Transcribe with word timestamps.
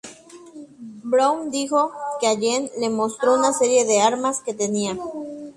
Brown 1.03 1.51
dijo 1.51 1.91
que 2.19 2.25
Allen 2.27 2.71
le 2.79 2.89
mostró 2.89 3.35
una 3.35 3.53
serie 3.53 3.85
de 3.85 4.01
armas 4.01 4.41
que 4.43 4.55
tenía. 4.55 4.97